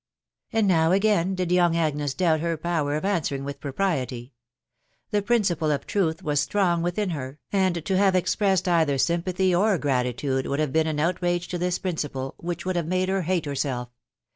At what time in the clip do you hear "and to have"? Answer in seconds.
7.51-8.15